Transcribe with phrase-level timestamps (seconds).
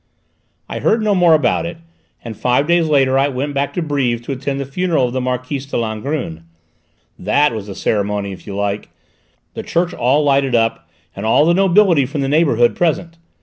[0.67, 1.77] I heard no more about it,
[2.23, 5.21] and five days later I went back to Brives to attend the funeral of the
[5.21, 6.41] Marquise de Langrune.
[7.19, 8.89] That was a ceremony if you like!
[9.53, 13.19] The church all lighted up, and all the nobility from the neighbourhood present.